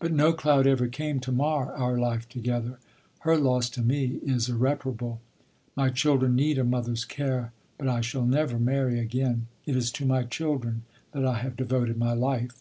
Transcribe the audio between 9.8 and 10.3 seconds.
to my